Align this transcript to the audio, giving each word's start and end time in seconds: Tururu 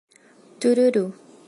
Tururu 0.59 1.05